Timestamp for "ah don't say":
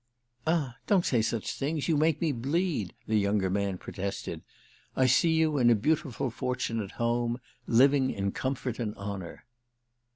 0.47-1.21